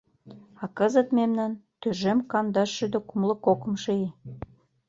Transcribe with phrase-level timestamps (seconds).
[0.63, 1.51] —А кызыт мемнан
[1.81, 4.11] тӱжем кандашшӱдӧ кумло кокымшо ий.